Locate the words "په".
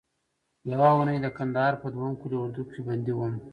1.81-1.87